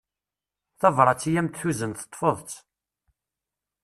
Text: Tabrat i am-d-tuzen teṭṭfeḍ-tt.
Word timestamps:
Tabrat 0.79 1.23
i 1.29 1.31
am-d-tuzen 1.39 1.91
teṭṭfeḍ-tt. 1.93 2.53